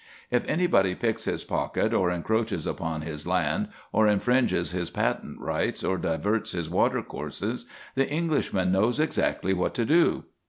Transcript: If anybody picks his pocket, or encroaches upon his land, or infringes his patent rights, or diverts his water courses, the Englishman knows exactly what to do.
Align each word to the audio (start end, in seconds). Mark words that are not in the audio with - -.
If 0.31 0.49
anybody 0.49 0.95
picks 0.95 1.25
his 1.25 1.43
pocket, 1.43 1.93
or 1.93 2.09
encroaches 2.09 2.65
upon 2.65 3.03
his 3.03 3.27
land, 3.27 3.67
or 3.91 4.07
infringes 4.07 4.71
his 4.71 4.89
patent 4.89 5.39
rights, 5.39 5.83
or 5.83 5.99
diverts 5.99 6.53
his 6.53 6.71
water 6.71 7.03
courses, 7.03 7.67
the 7.93 8.09
Englishman 8.09 8.71
knows 8.71 8.99
exactly 8.99 9.53
what 9.53 9.75
to 9.75 9.85
do. 9.85 10.23